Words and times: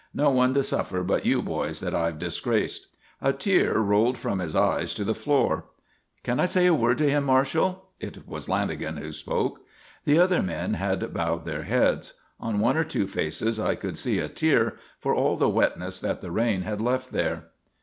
No 0.15 0.31
one 0.31 0.55
to 0.55 0.63
suffer 0.63 1.03
but 1.03 1.27
you 1.27 1.43
boys 1.43 1.79
that 1.79 1.93
I've 1.93 2.17
disgraced." 2.17 2.87
A 3.21 3.31
tear 3.31 3.77
rolled 3.77 4.17
from 4.17 4.39
his 4.39 4.55
eyes 4.55 4.95
to 4.95 5.03
the 5.03 5.13
floor. 5.13 5.65
"Can 6.23 6.39
I 6.39 6.45
say 6.45 6.65
a 6.65 6.73
word 6.73 6.97
to 6.97 7.07
him, 7.07 7.25
Marshall?" 7.25 7.85
It 7.99 8.27
was 8.27 8.47
Lanagan 8.47 8.97
who 8.97 9.11
spoke. 9.11 9.59
The 10.05 10.17
other 10.17 10.41
men 10.41 10.73
had 10.73 11.13
bowed 11.13 11.45
their 11.45 11.65
heads. 11.65 12.13
On 12.39 12.59
one 12.59 12.77
or 12.77 12.83
two 12.83 13.05
faces 13.07 13.59
I 13.59 13.75
could 13.75 13.95
see 13.95 14.17
a 14.17 14.27
tear, 14.27 14.75
for 14.97 15.13
all 15.13 15.37
the 15.37 15.47
wetness 15.49 15.99
that 15.99 16.21
the 16.21 16.31
rain 16.31 16.63
had 16.63 16.81
left 16.81 17.11
there. 17.11 17.49